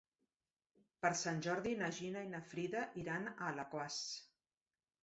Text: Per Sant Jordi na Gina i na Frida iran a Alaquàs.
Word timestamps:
Per 1.03 1.11
Sant 1.19 1.43
Jordi 1.47 1.75
na 1.83 1.91
Gina 1.99 2.25
i 2.29 2.33
na 2.33 2.43
Frida 2.55 2.85
iran 3.05 3.33
a 3.37 3.39
Alaquàs. 3.53 4.05